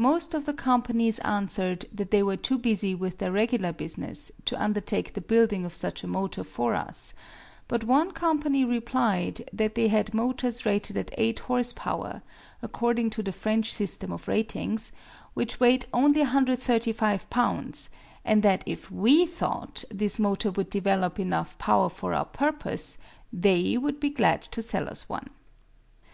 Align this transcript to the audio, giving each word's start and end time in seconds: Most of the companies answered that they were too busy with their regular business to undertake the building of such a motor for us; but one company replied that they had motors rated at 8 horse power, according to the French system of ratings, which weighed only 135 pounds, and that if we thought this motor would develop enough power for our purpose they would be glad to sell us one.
Most 0.00 0.32
of 0.32 0.46
the 0.46 0.54
companies 0.54 1.18
answered 1.18 1.84
that 1.92 2.10
they 2.10 2.22
were 2.22 2.38
too 2.38 2.56
busy 2.56 2.94
with 2.94 3.18
their 3.18 3.30
regular 3.30 3.70
business 3.70 4.32
to 4.46 4.58
undertake 4.58 5.12
the 5.12 5.20
building 5.20 5.66
of 5.66 5.74
such 5.74 6.02
a 6.02 6.06
motor 6.06 6.42
for 6.42 6.74
us; 6.74 7.12
but 7.68 7.84
one 7.84 8.12
company 8.12 8.64
replied 8.64 9.46
that 9.52 9.74
they 9.74 9.88
had 9.88 10.14
motors 10.14 10.64
rated 10.64 10.96
at 10.96 11.10
8 11.18 11.40
horse 11.40 11.74
power, 11.74 12.22
according 12.62 13.10
to 13.10 13.22
the 13.22 13.30
French 13.30 13.70
system 13.70 14.10
of 14.10 14.26
ratings, 14.26 14.90
which 15.34 15.60
weighed 15.60 15.84
only 15.92 16.20
135 16.22 17.28
pounds, 17.28 17.90
and 18.24 18.42
that 18.42 18.62
if 18.64 18.90
we 18.90 19.26
thought 19.26 19.84
this 19.90 20.18
motor 20.18 20.50
would 20.50 20.70
develop 20.70 21.20
enough 21.20 21.58
power 21.58 21.90
for 21.90 22.14
our 22.14 22.24
purpose 22.24 22.96
they 23.30 23.76
would 23.76 24.00
be 24.00 24.08
glad 24.08 24.40
to 24.40 24.62
sell 24.62 24.88
us 24.88 25.10
one. 25.10 25.28